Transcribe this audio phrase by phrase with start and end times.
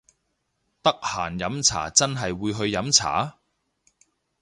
[0.81, 3.37] 得閒飲茶真係會去飲茶！？